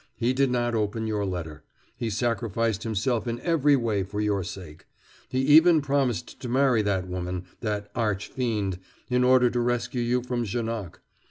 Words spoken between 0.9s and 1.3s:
your